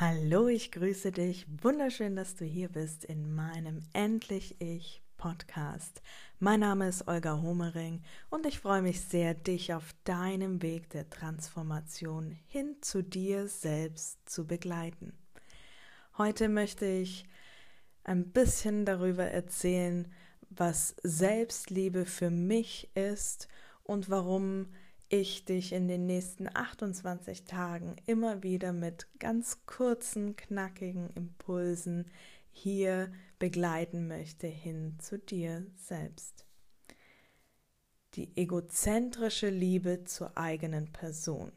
Hallo, 0.00 0.46
ich 0.46 0.70
grüße 0.70 1.10
dich. 1.10 1.44
Wunderschön, 1.60 2.14
dass 2.14 2.36
du 2.36 2.44
hier 2.44 2.68
bist 2.68 3.04
in 3.04 3.34
meinem 3.34 3.80
Endlich 3.92 4.54
Ich 4.60 5.02
Podcast. 5.16 6.02
Mein 6.38 6.60
Name 6.60 6.88
ist 6.88 7.08
Olga 7.08 7.42
Homering 7.42 8.02
und 8.30 8.46
ich 8.46 8.60
freue 8.60 8.80
mich 8.80 9.00
sehr, 9.00 9.34
dich 9.34 9.74
auf 9.74 9.92
deinem 10.04 10.62
Weg 10.62 10.88
der 10.90 11.10
Transformation 11.10 12.30
hin 12.46 12.76
zu 12.80 13.02
dir 13.02 13.48
selbst 13.48 14.20
zu 14.24 14.46
begleiten. 14.46 15.14
Heute 16.16 16.48
möchte 16.48 16.86
ich 16.86 17.24
ein 18.04 18.30
bisschen 18.30 18.84
darüber 18.84 19.24
erzählen, 19.24 20.06
was 20.48 20.94
Selbstliebe 21.02 22.04
für 22.06 22.30
mich 22.30 22.88
ist 22.94 23.48
und 23.82 24.08
warum 24.08 24.68
ich 25.08 25.44
dich 25.44 25.72
in 25.72 25.88
den 25.88 26.06
nächsten 26.06 26.48
28 26.54 27.44
Tagen 27.44 27.96
immer 28.06 28.42
wieder 28.42 28.72
mit 28.72 29.08
ganz 29.18 29.64
kurzen, 29.66 30.36
knackigen 30.36 31.10
Impulsen 31.14 32.10
hier 32.50 33.10
begleiten 33.38 34.08
möchte 34.08 34.46
hin 34.46 34.96
zu 34.98 35.18
dir 35.18 35.66
selbst. 35.76 36.44
Die 38.14 38.36
egozentrische 38.36 39.48
Liebe 39.48 40.04
zur 40.04 40.36
eigenen 40.36 40.92
Person. 40.92 41.52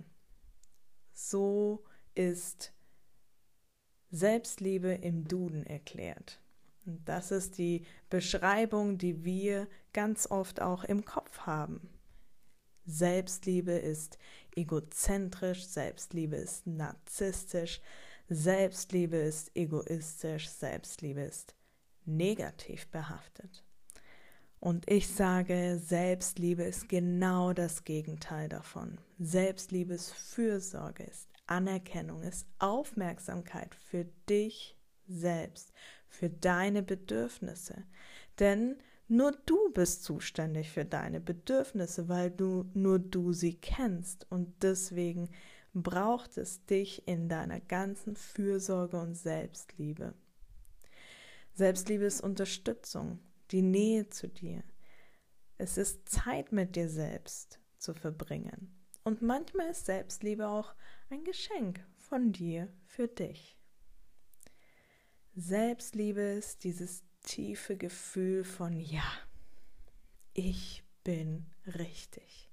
So 1.13 1.83
ist 2.13 2.73
Selbstliebe 4.11 4.91
im 4.91 5.27
Duden 5.27 5.65
erklärt. 5.65 6.41
Und 6.85 7.07
das 7.07 7.31
ist 7.31 7.57
die 7.57 7.85
Beschreibung, 8.09 8.97
die 8.97 9.23
wir 9.23 9.67
ganz 9.93 10.29
oft 10.29 10.61
auch 10.61 10.83
im 10.83 11.05
Kopf 11.05 11.39
haben. 11.41 11.89
Selbstliebe 12.85 13.73
ist 13.73 14.17
egozentrisch, 14.55 15.65
Selbstliebe 15.65 16.35
ist 16.35 16.67
narzisstisch, 16.67 17.81
Selbstliebe 18.29 19.17
ist 19.17 19.51
egoistisch, 19.55 20.49
Selbstliebe 20.49 21.21
ist 21.21 21.55
negativ 22.05 22.87
behaftet. 22.87 23.63
Und 24.59 24.89
ich 24.89 25.07
sage, 25.07 25.79
Selbstliebe 25.83 26.63
ist 26.63 26.87
genau 26.87 27.51
das 27.51 27.83
Gegenteil 27.83 28.47
davon. 28.47 28.99
Selbstliebe 29.17 29.95
ist 29.95 30.13
Fürsorge, 30.13 31.03
ist 31.03 31.27
Anerkennung, 31.47 32.21
ist 32.21 32.45
Aufmerksamkeit 32.59 33.73
für 33.73 34.05
dich 34.29 34.77
selbst, 35.07 35.73
für 36.07 36.29
deine 36.29 36.83
Bedürfnisse. 36.83 37.83
Denn 38.39 38.77
nur 39.11 39.33
du 39.45 39.69
bist 39.73 40.05
zuständig 40.05 40.71
für 40.71 40.85
deine 40.85 41.19
Bedürfnisse, 41.19 42.07
weil 42.07 42.31
du 42.31 42.69
nur 42.73 42.97
du 42.97 43.33
sie 43.33 43.55
kennst 43.55 44.25
und 44.31 44.63
deswegen 44.63 45.29
braucht 45.73 46.37
es 46.37 46.65
dich 46.65 47.05
in 47.09 47.27
deiner 47.27 47.59
ganzen 47.59 48.15
Fürsorge 48.15 48.97
und 48.97 49.15
Selbstliebe. 49.15 50.13
Selbstliebe 51.53 52.05
ist 52.05 52.21
Unterstützung, 52.21 53.19
die 53.51 53.61
Nähe 53.61 54.07
zu 54.07 54.29
dir. 54.29 54.63
Es 55.57 55.77
ist 55.77 56.07
Zeit 56.07 56.53
mit 56.53 56.77
dir 56.77 56.87
selbst 56.87 57.59
zu 57.79 57.93
verbringen. 57.93 58.73
Und 59.03 59.21
manchmal 59.21 59.71
ist 59.71 59.87
Selbstliebe 59.87 60.47
auch 60.47 60.73
ein 61.09 61.25
Geschenk 61.25 61.85
von 61.97 62.31
dir 62.31 62.69
für 62.85 63.09
dich. 63.09 63.57
Selbstliebe 65.35 66.21
ist 66.21 66.63
dieses 66.63 67.03
tiefe 67.23 67.77
Gefühl 67.77 68.43
von 68.43 68.79
ja, 68.79 69.03
ich 70.33 70.83
bin 71.03 71.45
richtig, 71.65 72.49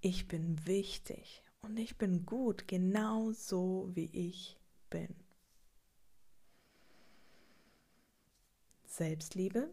ich 0.00 0.28
bin 0.28 0.66
wichtig 0.66 1.42
und 1.62 1.76
ich 1.78 1.96
bin 1.96 2.26
gut, 2.26 2.68
genau 2.68 3.32
so 3.32 3.90
wie 3.94 4.10
ich 4.12 4.58
bin. 4.90 5.14
Selbstliebe? 8.84 9.70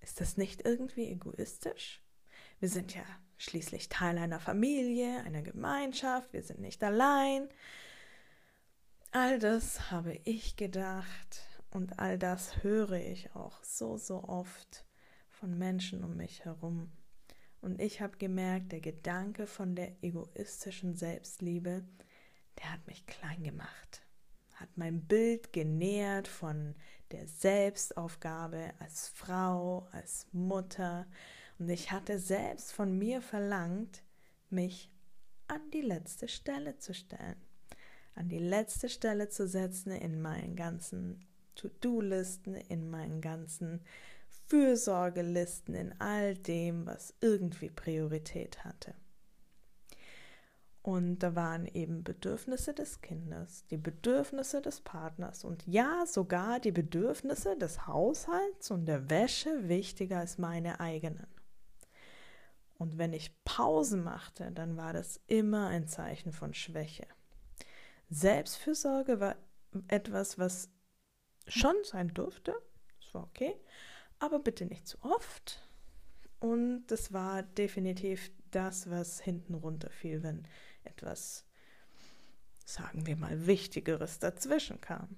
Ist 0.00 0.20
das 0.20 0.36
nicht 0.36 0.64
irgendwie 0.64 1.08
egoistisch? 1.08 2.02
Wir 2.60 2.68
sind 2.68 2.94
ja 2.94 3.04
schließlich 3.38 3.88
Teil 3.88 4.18
einer 4.18 4.38
Familie, 4.38 5.20
einer 5.24 5.42
Gemeinschaft, 5.42 6.32
wir 6.32 6.42
sind 6.42 6.60
nicht 6.60 6.82
allein. 6.84 7.48
All 9.10 9.38
das 9.38 9.90
habe 9.90 10.20
ich 10.24 10.56
gedacht 10.56 11.46
und 11.74 11.98
all 11.98 12.18
das 12.18 12.62
höre 12.62 12.92
ich 12.92 13.34
auch 13.34 13.62
so, 13.62 13.96
so 13.96 14.24
oft 14.24 14.86
von 15.28 15.58
Menschen 15.58 16.04
um 16.04 16.16
mich 16.16 16.44
herum. 16.44 16.92
Und 17.60 17.80
ich 17.80 18.00
habe 18.00 18.16
gemerkt, 18.16 18.70
der 18.70 18.80
Gedanke 18.80 19.46
von 19.48 19.74
der 19.74 19.92
egoistischen 20.02 20.94
Selbstliebe, 20.94 21.84
der 22.58 22.72
hat 22.72 22.86
mich 22.86 23.04
klein 23.06 23.42
gemacht, 23.42 24.06
hat 24.54 24.68
mein 24.76 25.04
Bild 25.04 25.52
genährt 25.52 26.28
von 26.28 26.76
der 27.10 27.26
Selbstaufgabe 27.26 28.72
als 28.78 29.08
Frau, 29.08 29.88
als 29.90 30.28
Mutter. 30.30 31.08
Und 31.58 31.68
ich 31.68 31.90
hatte 31.90 32.20
selbst 32.20 32.72
von 32.72 32.96
mir 32.96 33.20
verlangt, 33.20 34.04
mich 34.48 34.92
an 35.48 35.70
die 35.72 35.82
letzte 35.82 36.28
Stelle 36.28 36.78
zu 36.78 36.94
stellen, 36.94 37.42
an 38.14 38.28
die 38.28 38.38
letzte 38.38 38.88
Stelle 38.88 39.28
zu 39.28 39.48
setzen 39.48 39.90
in 39.90 40.22
meinen 40.22 40.54
ganzen 40.54 41.26
To-Do-Listen, 41.54 42.54
in 42.54 42.90
meinen 42.90 43.20
ganzen 43.20 43.80
Fürsorgelisten, 44.46 45.74
in 45.74 46.00
all 46.00 46.34
dem, 46.34 46.86
was 46.86 47.14
irgendwie 47.20 47.70
Priorität 47.70 48.64
hatte. 48.64 48.94
Und 50.82 51.20
da 51.20 51.34
waren 51.34 51.64
eben 51.64 52.04
Bedürfnisse 52.04 52.74
des 52.74 53.00
Kindes, 53.00 53.64
die 53.68 53.78
Bedürfnisse 53.78 54.60
des 54.60 54.82
Partners 54.82 55.42
und 55.42 55.66
ja, 55.66 56.04
sogar 56.06 56.60
die 56.60 56.72
Bedürfnisse 56.72 57.56
des 57.56 57.86
Haushalts 57.86 58.70
und 58.70 58.84
der 58.84 59.08
Wäsche 59.08 59.66
wichtiger 59.66 60.18
als 60.18 60.36
meine 60.36 60.80
eigenen. 60.80 61.26
Und 62.76 62.98
wenn 62.98 63.14
ich 63.14 63.42
Pause 63.44 63.96
machte, 63.96 64.52
dann 64.52 64.76
war 64.76 64.92
das 64.92 65.22
immer 65.26 65.68
ein 65.68 65.88
Zeichen 65.88 66.32
von 66.32 66.52
Schwäche. 66.52 67.06
Selbstfürsorge 68.10 69.20
war 69.20 69.36
etwas, 69.88 70.38
was 70.38 70.68
schon 71.46 71.76
sein 71.84 72.12
durfte. 72.14 72.54
Das 73.00 73.14
war 73.14 73.24
okay. 73.24 73.54
Aber 74.18 74.38
bitte 74.38 74.66
nicht 74.66 74.86
zu 74.86 74.98
oft. 75.02 75.60
Und 76.40 76.86
das 76.88 77.12
war 77.12 77.42
definitiv 77.42 78.30
das, 78.50 78.90
was 78.90 79.20
hinten 79.20 79.54
runterfiel, 79.54 80.22
wenn 80.22 80.46
etwas, 80.84 81.44
sagen 82.64 83.06
wir 83.06 83.16
mal, 83.16 83.46
Wichtigeres 83.46 84.18
dazwischen 84.18 84.80
kam. 84.80 85.16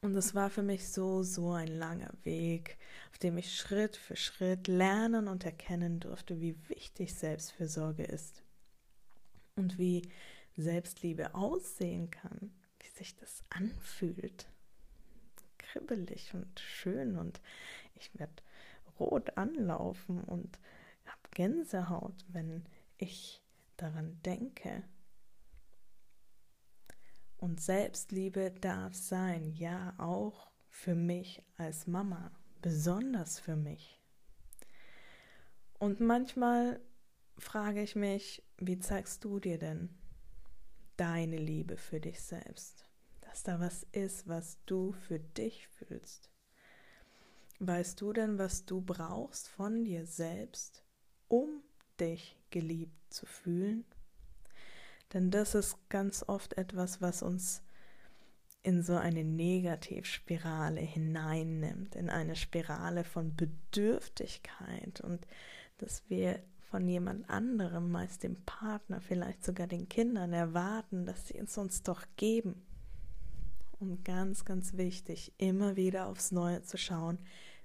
Und 0.00 0.14
es 0.16 0.34
war 0.34 0.50
für 0.50 0.62
mich 0.62 0.88
so, 0.88 1.22
so 1.22 1.52
ein 1.52 1.66
langer 1.66 2.12
Weg, 2.24 2.76
auf 3.10 3.18
dem 3.18 3.38
ich 3.38 3.56
Schritt 3.56 3.96
für 3.96 4.16
Schritt 4.16 4.68
lernen 4.68 5.28
und 5.28 5.44
erkennen 5.44 5.98
durfte, 5.98 6.40
wie 6.40 6.56
wichtig 6.68 7.14
Selbstfürsorge 7.14 8.04
ist 8.04 8.42
und 9.56 9.78
wie 9.78 10.02
Selbstliebe 10.56 11.34
aussehen 11.34 12.10
kann, 12.10 12.52
wie 12.80 12.88
sich 12.88 13.16
das 13.16 13.42
anfühlt 13.48 14.46
kribbelig 15.74 16.32
und 16.34 16.60
schön 16.60 17.16
und 17.16 17.40
ich 17.96 18.16
werde 18.16 18.42
rot 19.00 19.36
anlaufen 19.36 20.22
und 20.22 20.60
habe 21.04 21.28
Gänsehaut, 21.32 22.24
wenn 22.28 22.64
ich 22.96 23.42
daran 23.76 24.20
denke. 24.22 24.84
Und 27.38 27.60
Selbstliebe 27.60 28.52
darf 28.52 28.94
sein, 28.94 29.50
ja 29.50 29.94
auch 29.98 30.52
für 30.70 30.94
mich 30.94 31.42
als 31.56 31.88
Mama, 31.88 32.30
besonders 32.62 33.40
für 33.40 33.56
mich. 33.56 34.00
Und 35.80 35.98
manchmal 35.98 36.80
frage 37.36 37.82
ich 37.82 37.96
mich, 37.96 38.44
wie 38.58 38.78
zeigst 38.78 39.24
du 39.24 39.40
dir 39.40 39.58
denn 39.58 39.90
deine 40.96 41.36
Liebe 41.36 41.76
für 41.76 41.98
dich 41.98 42.20
selbst? 42.22 42.83
Dass 43.34 43.42
da 43.42 43.58
was 43.58 43.84
ist, 43.90 44.28
was 44.28 44.58
du 44.64 44.92
für 44.92 45.18
dich 45.18 45.66
fühlst. 45.66 46.30
Weißt 47.58 48.00
du 48.00 48.12
denn, 48.12 48.38
was 48.38 48.64
du 48.64 48.80
brauchst 48.80 49.48
von 49.48 49.82
dir 49.82 50.06
selbst, 50.06 50.84
um 51.26 51.64
dich 51.98 52.38
geliebt 52.50 52.94
zu 53.12 53.26
fühlen? 53.26 53.84
Denn 55.12 55.32
das 55.32 55.56
ist 55.56 55.76
ganz 55.88 56.22
oft 56.28 56.56
etwas, 56.56 57.02
was 57.02 57.22
uns 57.22 57.64
in 58.62 58.84
so 58.84 58.94
eine 58.94 59.24
Negativspirale 59.24 60.80
hineinnimmt, 60.80 61.96
in 61.96 62.10
eine 62.10 62.36
Spirale 62.36 63.02
von 63.02 63.34
Bedürftigkeit 63.34 65.00
und 65.00 65.26
dass 65.78 66.08
wir 66.08 66.40
von 66.70 66.86
jemand 66.86 67.28
anderem, 67.28 67.90
meist 67.90 68.22
dem 68.22 68.36
Partner, 68.44 69.00
vielleicht 69.00 69.44
sogar 69.44 69.66
den 69.66 69.88
Kindern 69.88 70.32
erwarten, 70.32 71.04
dass 71.04 71.26
sie 71.26 71.38
es 71.38 71.58
uns 71.58 71.82
doch 71.82 72.06
geben. 72.14 72.64
Und 73.84 74.02
ganz, 74.02 74.46
ganz 74.46 74.78
wichtig, 74.78 75.34
immer 75.36 75.76
wieder 75.76 76.06
aufs 76.06 76.32
Neue 76.32 76.62
zu 76.62 76.78
schauen, 76.78 77.18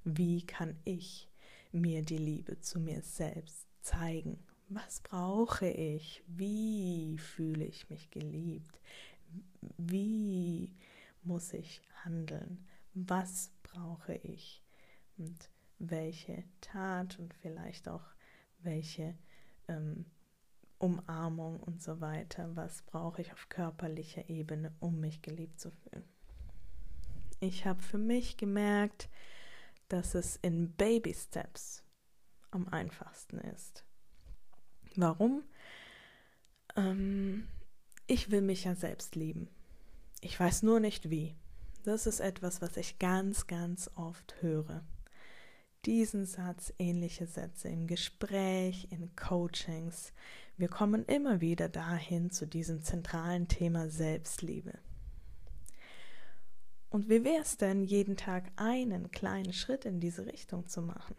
wie 0.04 0.46
kann 0.46 0.76
ich 0.84 1.30
mir 1.72 2.04
die 2.04 2.18
Liebe 2.18 2.60
zu 2.60 2.82
mir 2.82 3.02
selbst 3.02 3.66
zeigen? 3.82 4.38
Was 4.68 5.00
brauche 5.00 5.70
ich? 5.70 6.22
Wie 6.28 7.18
fühle 7.18 7.64
ich 7.64 7.90
mich 7.90 8.12
geliebt? 8.12 8.80
wie 9.78 10.76
muss 11.24 11.54
ich 11.54 11.82
handeln? 12.04 12.68
Was 12.94 13.52
brauche 13.64 14.16
ich? 14.16 14.62
Und 15.18 15.50
welche 15.78 16.44
Tat 16.60 17.18
und 17.20 17.34
vielleicht 17.34 17.88
auch 17.88 18.04
welche 18.60 19.18
ähm, 19.70 20.06
Umarmung 20.80 21.60
und 21.60 21.82
so 21.82 22.02
weiter. 22.02 22.56
Was 22.56 22.82
brauche 22.84 23.22
ich 23.22 23.32
auf 23.32 23.50
körperlicher 23.50 24.30
Ebene, 24.30 24.74
um 24.80 25.00
mich 25.00 25.22
geliebt 25.22 25.60
zu 25.60 25.72
fühlen? 25.72 26.04
Ich 27.40 27.66
habe 27.66 27.82
für 27.82 27.98
mich 27.98 28.38
gemerkt, 28.38 29.10
dass 29.88 30.16
es 30.16 30.38
in 30.38 30.74
Baby 30.74 31.14
Steps 31.14 31.84
am 32.52 32.68
einfachsten 32.70 33.38
ist. 33.40 33.86
Warum? 34.96 35.44
Ähm, 36.76 37.48
ich 38.08 38.32
will 38.32 38.42
mich 38.42 38.64
ja 38.64 38.76
selbst 38.76 39.16
lieben. 39.16 39.50
Ich 40.22 40.40
weiß 40.40 40.64
nur 40.64 40.80
nicht 40.80 41.10
wie. 41.10 41.36
Das 41.84 42.08
ist 42.08 42.20
etwas, 42.20 42.62
was 42.62 42.76
ich 42.76 43.00
ganz, 43.00 43.48
ganz 43.48 43.90
oft 43.96 44.42
höre. 44.42 44.84
Diesen 45.86 46.26
Satz, 46.26 46.74
ähnliche 46.78 47.26
Sätze 47.26 47.70
im 47.70 47.88
Gespräch, 47.88 48.90
in 48.92 49.16
Coachings. 49.16 50.12
Wir 50.58 50.68
kommen 50.68 51.06
immer 51.06 51.40
wieder 51.40 51.70
dahin 51.70 52.32
zu 52.32 52.46
diesem 52.46 52.84
zentralen 52.84 53.48
Thema 53.48 53.90
Selbstliebe. 53.90 54.78
Und 56.90 57.08
wie 57.08 57.24
wäre 57.24 57.44
es 57.44 57.56
denn, 57.56 57.86
jeden 57.86 58.18
Tag 58.18 58.52
einen 58.58 59.12
kleinen 59.12 59.54
Schritt 59.54 59.86
in 59.86 60.02
diese 60.02 60.26
Richtung 60.26 60.68
zu 60.68 60.82
machen? 60.82 61.16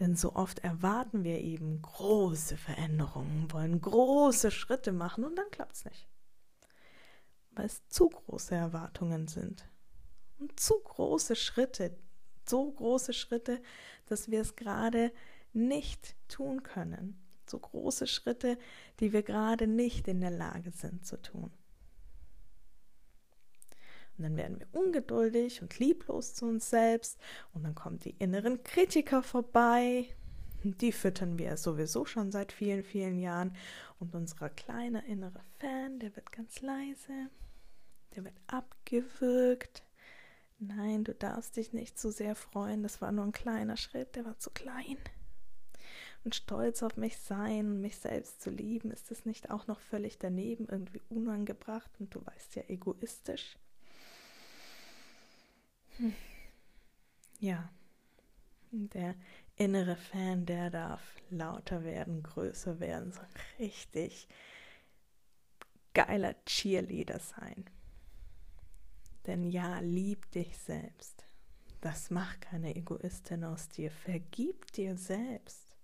Denn 0.00 0.16
so 0.16 0.34
oft 0.34 0.60
erwarten 0.60 1.22
wir 1.22 1.38
eben 1.38 1.80
große 1.80 2.56
Veränderungen, 2.56 3.52
wollen 3.52 3.80
große 3.80 4.50
Schritte 4.50 4.90
machen 4.90 5.22
und 5.22 5.36
dann 5.36 5.50
klappt 5.52 5.76
es 5.76 5.84
nicht. 5.84 6.08
Weil 7.52 7.66
es 7.66 7.86
zu 7.86 8.08
große 8.08 8.54
Erwartungen 8.54 9.28
sind. 9.28 9.68
Und 10.38 10.58
zu 10.58 10.74
große 10.80 11.36
Schritte, 11.36 11.96
so 12.50 12.70
große 12.70 13.12
Schritte, 13.12 13.62
dass 14.06 14.30
wir 14.30 14.40
es 14.40 14.56
gerade 14.56 15.12
nicht 15.52 16.16
tun 16.28 16.62
können. 16.62 17.18
So 17.48 17.58
große 17.58 18.06
Schritte, 18.06 18.58
die 19.00 19.12
wir 19.12 19.22
gerade 19.22 19.66
nicht 19.66 20.06
in 20.06 20.20
der 20.20 20.30
Lage 20.30 20.70
sind 20.70 21.06
zu 21.06 21.20
tun. 21.20 21.50
Und 24.16 24.24
dann 24.24 24.36
werden 24.36 24.60
wir 24.60 24.68
ungeduldig 24.72 25.62
und 25.62 25.78
lieblos 25.78 26.34
zu 26.34 26.44
uns 26.44 26.68
selbst. 26.68 27.18
Und 27.54 27.64
dann 27.64 27.74
kommen 27.74 27.98
die 27.98 28.14
inneren 28.18 28.62
Kritiker 28.62 29.22
vorbei. 29.22 30.14
Die 30.62 30.92
füttern 30.92 31.38
wir 31.38 31.56
sowieso 31.56 32.04
schon 32.04 32.30
seit 32.30 32.52
vielen, 32.52 32.82
vielen 32.82 33.18
Jahren. 33.18 33.56
Und 33.98 34.14
unser 34.14 34.50
kleiner 34.50 35.02
innerer 35.04 35.42
Fan, 35.58 35.98
der 36.00 36.14
wird 36.16 36.30
ganz 36.32 36.60
leise. 36.60 37.30
Der 38.14 38.24
wird 38.24 38.36
abgewürgt. 38.46 39.84
Nein, 40.62 41.04
du 41.04 41.14
darfst 41.14 41.56
dich 41.56 41.72
nicht 41.72 41.98
zu 41.98 42.12
sehr 42.12 42.34
freuen. 42.34 42.82
Das 42.82 43.00
war 43.00 43.12
nur 43.12 43.24
ein 43.24 43.32
kleiner 43.32 43.78
Schritt, 43.78 44.14
der 44.14 44.26
war 44.26 44.38
zu 44.38 44.50
klein. 44.50 44.98
Und 46.22 46.34
stolz 46.34 46.82
auf 46.82 46.98
mich 46.98 47.16
sein 47.16 47.66
und 47.66 47.80
mich 47.80 47.96
selbst 47.96 48.42
zu 48.42 48.50
lieben, 48.50 48.90
ist 48.90 49.10
es 49.10 49.24
nicht 49.24 49.50
auch 49.50 49.66
noch 49.66 49.80
völlig 49.80 50.18
daneben, 50.18 50.68
irgendwie 50.68 51.00
unangebracht 51.08 51.90
und 51.98 52.14
du 52.14 52.24
weißt 52.26 52.56
ja 52.56 52.62
egoistisch? 52.68 53.56
Ja, 57.38 57.70
der 58.70 59.14
innere 59.56 59.96
Fan, 59.96 60.44
der 60.44 60.68
darf 60.68 61.00
lauter 61.30 61.84
werden, 61.84 62.22
größer 62.22 62.80
werden, 62.80 63.12
so 63.12 63.20
ein 63.20 63.26
richtig 63.58 64.28
geiler 65.94 66.34
Cheerleader 66.44 67.18
sein. 67.18 67.64
Denn 69.30 69.44
ja, 69.44 69.78
lieb 69.78 70.28
dich 70.32 70.58
selbst. 70.58 71.24
Das 71.80 72.10
macht 72.10 72.40
keine 72.40 72.74
Egoistin 72.74 73.44
aus 73.44 73.68
dir. 73.68 73.92
Vergib 73.92 74.72
dir 74.72 74.96
selbst 74.96 75.76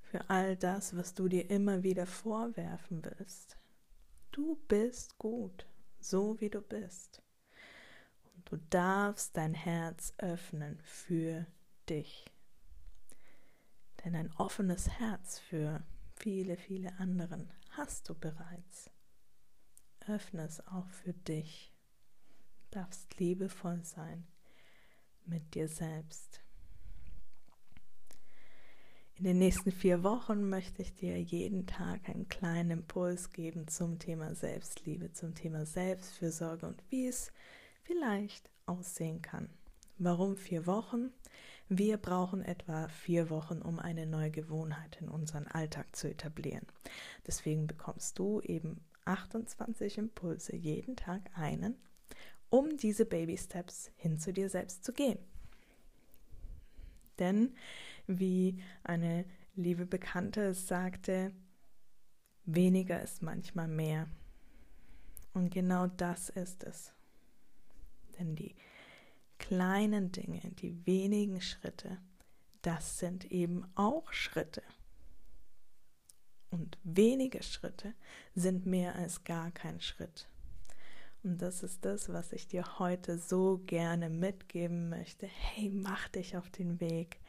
für 0.00 0.30
all 0.30 0.56
das, 0.56 0.96
was 0.96 1.12
du 1.12 1.28
dir 1.28 1.50
immer 1.50 1.82
wieder 1.82 2.06
vorwerfen 2.06 3.04
willst. 3.04 3.58
Du 4.32 4.56
bist 4.68 5.18
gut, 5.18 5.66
so 6.00 6.40
wie 6.40 6.48
du 6.48 6.62
bist. 6.62 7.20
Du 8.46 8.56
darfst 8.70 9.36
dein 9.36 9.52
Herz 9.52 10.14
öffnen 10.16 10.80
für 10.82 11.44
dich. 11.90 12.24
Denn 14.02 14.16
ein 14.16 14.32
offenes 14.38 14.88
Herz 14.88 15.38
für 15.38 15.82
viele, 16.14 16.56
viele 16.56 16.98
anderen 16.98 17.52
hast 17.72 18.08
du 18.08 18.14
bereits. 18.14 18.90
Öffne 20.06 20.46
es 20.46 20.66
auch 20.68 20.88
für 20.88 21.12
dich. 21.12 21.69
Darfst 22.70 23.18
liebevoll 23.18 23.84
sein 23.84 24.26
mit 25.26 25.54
dir 25.54 25.68
selbst. 25.68 26.40
In 29.14 29.24
den 29.24 29.38
nächsten 29.38 29.70
vier 29.70 30.02
Wochen 30.02 30.48
möchte 30.48 30.80
ich 30.80 30.94
dir 30.94 31.20
jeden 31.20 31.66
Tag 31.66 32.08
einen 32.08 32.28
kleinen 32.28 32.70
Impuls 32.70 33.32
geben 33.32 33.68
zum 33.68 33.98
Thema 33.98 34.34
Selbstliebe, 34.34 35.12
zum 35.12 35.34
Thema 35.34 35.66
Selbstfürsorge 35.66 36.66
und 36.66 36.82
wie 36.88 37.06
es 37.06 37.30
vielleicht 37.82 38.48
aussehen 38.64 39.20
kann. 39.20 39.50
Warum 39.98 40.36
vier 40.36 40.66
Wochen? 40.66 41.12
Wir 41.68 41.98
brauchen 41.98 42.42
etwa 42.42 42.88
vier 42.88 43.28
Wochen, 43.28 43.60
um 43.60 43.78
eine 43.78 44.06
neue 44.06 44.30
Gewohnheit 44.30 44.96
in 45.00 45.08
unseren 45.08 45.46
Alltag 45.46 45.94
zu 45.94 46.08
etablieren. 46.08 46.66
Deswegen 47.26 47.66
bekommst 47.66 48.18
du 48.18 48.40
eben 48.40 48.80
28 49.04 49.98
Impulse, 49.98 50.56
jeden 50.56 50.96
Tag 50.96 51.30
einen, 51.34 51.76
um 52.50 52.76
diese 52.76 53.06
Baby 53.06 53.38
Steps 53.38 53.90
hin 53.96 54.18
zu 54.18 54.32
dir 54.32 54.50
selbst 54.50 54.84
zu 54.84 54.92
gehen. 54.92 55.18
Denn, 57.18 57.54
wie 58.06 58.62
eine 58.82 59.24
liebe 59.54 59.86
Bekannte 59.86 60.54
sagte, 60.54 61.32
weniger 62.44 63.00
ist 63.02 63.22
manchmal 63.22 63.68
mehr. 63.68 64.08
Und 65.32 65.50
genau 65.50 65.86
das 65.86 66.28
ist 66.30 66.64
es. 66.64 66.92
Denn 68.18 68.34
die 68.34 68.56
kleinen 69.38 70.12
Dinge, 70.12 70.40
die 70.40 70.86
wenigen 70.86 71.40
Schritte, 71.40 71.98
das 72.62 72.98
sind 72.98 73.30
eben 73.30 73.64
auch 73.74 74.12
Schritte. 74.12 74.62
Und 76.50 76.78
wenige 76.82 77.42
Schritte 77.42 77.94
sind 78.34 78.66
mehr 78.66 78.96
als 78.96 79.24
gar 79.24 79.52
kein 79.52 79.80
Schritt. 79.80 80.29
Und 81.22 81.42
das 81.42 81.62
ist 81.62 81.84
das, 81.84 82.08
was 82.08 82.32
ich 82.32 82.48
dir 82.48 82.78
heute 82.78 83.18
so 83.18 83.60
gerne 83.66 84.08
mitgeben 84.08 84.88
möchte. 84.88 85.26
Hey, 85.26 85.68
mach 85.68 86.08
dich 86.08 86.36
auf 86.36 86.48
den 86.50 86.80
Weg 86.80 87.20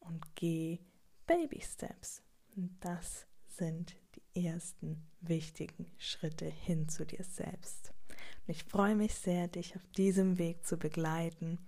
und 0.00 0.22
geh 0.36 0.78
Baby 1.26 1.60
Steps. 1.60 2.22
Und 2.56 2.76
das 2.80 3.26
sind 3.48 3.94
die 4.14 4.46
ersten 4.46 5.02
wichtigen 5.20 5.90
Schritte 5.98 6.46
hin 6.46 6.88
zu 6.88 7.04
dir 7.04 7.24
selbst. 7.24 7.92
Und 8.46 8.54
ich 8.54 8.64
freue 8.64 8.94
mich 8.94 9.14
sehr, 9.14 9.48
dich 9.48 9.74
auf 9.74 9.86
diesem 9.96 10.38
Weg 10.38 10.64
zu 10.66 10.76
begleiten 10.76 11.58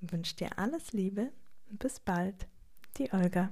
und 0.00 0.12
wünsche 0.12 0.36
dir 0.36 0.58
alles 0.58 0.92
Liebe 0.92 1.32
und 1.70 1.78
bis 1.78 2.00
bald, 2.00 2.46
die 2.98 3.12
Olga. 3.12 3.50